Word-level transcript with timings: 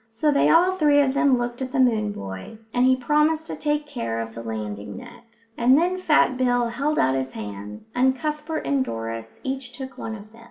So 0.09 0.31
they 0.31 0.49
all 0.49 0.77
three 0.77 0.99
of 1.01 1.13
them 1.13 1.37
looked 1.37 1.61
at 1.61 1.71
the 1.71 1.79
moon 1.79 2.11
boy, 2.11 2.57
and 2.73 2.87
he 2.87 2.95
promised 2.95 3.45
to 3.45 3.55
take 3.55 3.85
care 3.85 4.19
of 4.19 4.33
the 4.33 4.41
landing 4.41 4.97
net; 4.97 5.45
and 5.55 5.77
then 5.77 5.99
Fat 5.99 6.37
Bill 6.37 6.69
held 6.69 6.97
out 6.97 7.13
his 7.13 7.33
hands, 7.33 7.91
and 7.93 8.15
Cuthbert 8.17 8.65
and 8.65 8.83
Doris 8.83 9.39
each 9.43 9.73
took 9.73 9.99
one 9.99 10.15
of 10.15 10.31
them. 10.31 10.39